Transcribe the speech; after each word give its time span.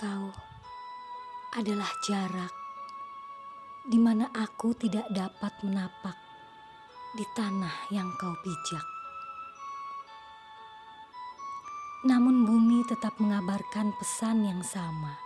Kau 0.00 0.32
adalah 1.60 1.92
jarak 2.00 2.48
di 3.84 4.00
mana 4.00 4.32
aku 4.32 4.72
tidak 4.72 5.04
dapat 5.12 5.52
menapak 5.60 6.16
di 7.12 7.20
tanah 7.36 7.92
yang 7.92 8.08
kau 8.16 8.32
pijak. 8.40 8.86
Namun 12.08 12.48
bumi 12.48 12.80
tetap 12.88 13.20
mengabarkan 13.20 13.92
pesan 14.00 14.48
yang 14.48 14.64
sama. 14.64 15.20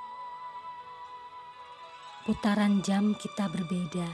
Putaran 2.26 2.82
jam 2.82 3.14
kita 3.14 3.46
berbeda. 3.46 4.10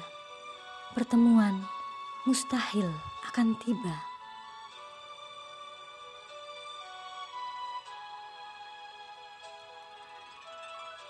Pertemuan 0.92 1.64
mustahil 2.28 2.92
akan 3.32 3.56
tiba. 3.64 4.09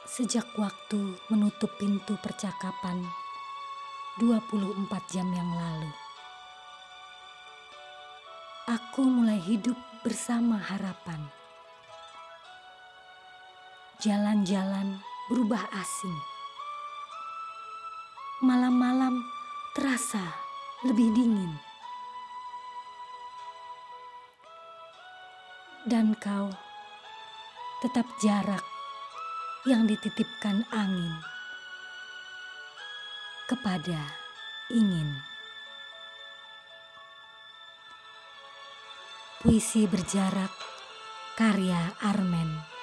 Sejak 0.08 0.48
waktu 0.56 1.20
menutup 1.28 1.68
pintu 1.76 2.16
percakapan 2.24 3.04
24 4.16 4.88
jam 5.12 5.28
yang 5.28 5.50
lalu. 5.52 5.92
Aku 8.64 9.04
mulai 9.04 9.36
hidup 9.36 9.76
bersama 10.00 10.56
harapan. 10.56 11.20
Jalan-jalan 14.00 15.04
berubah 15.28 15.68
asing. 15.76 16.18
Malam-malam 18.40 19.20
terasa 19.76 20.32
lebih 20.80 21.12
dingin. 21.12 21.52
Dan 25.84 26.16
kau 26.16 26.48
tetap 27.84 28.08
jarak 28.24 28.64
yang 29.68 29.84
dititipkan 29.84 30.64
angin 30.72 31.12
kepada 33.44 34.00
ingin. 34.72 35.20
Puisi 39.40 39.88
berjarak 39.88 40.52
karya 41.36 41.92
Armen 42.00 42.79